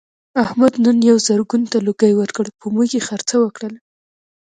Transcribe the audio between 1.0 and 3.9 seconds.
یوه زرګون ته لوګی ورکړ په موږ یې خرڅه وکړله.